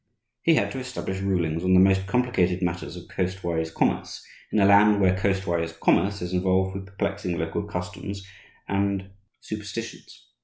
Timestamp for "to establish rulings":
0.71-1.63